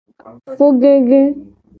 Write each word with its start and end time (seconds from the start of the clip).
Fugege. 0.57 1.21